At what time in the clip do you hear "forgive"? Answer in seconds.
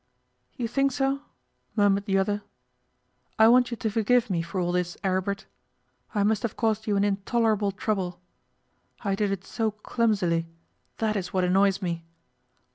3.91-4.31